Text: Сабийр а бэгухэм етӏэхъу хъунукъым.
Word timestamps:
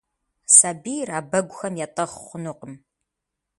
Сабийр 0.57 1.09
а 1.17 1.19
бэгухэм 1.29 1.73
етӏэхъу 1.85 2.21
хъунукъым. 2.25 2.73